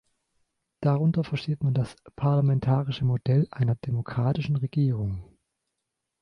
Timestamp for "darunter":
0.81-1.23